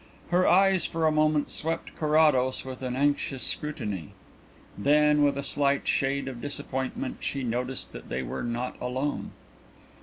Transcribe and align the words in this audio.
Her 0.29 0.47
eyes 0.47 0.87
for 0.87 1.05
a 1.05 1.11
moment 1.11 1.51
swept 1.51 1.95
Carrados 1.95 2.65
with 2.65 2.81
an 2.81 2.95
anxious 2.95 3.43
scrutiny. 3.43 4.13
Then, 4.75 5.21
with 5.21 5.37
a 5.37 5.43
slight 5.43 5.87
shade 5.87 6.27
of 6.27 6.41
disappointment, 6.41 7.17
she 7.19 7.43
noticed 7.43 7.91
that 7.91 8.09
they 8.09 8.23
were 8.23 8.41
not 8.43 8.81
alone. 8.81 9.29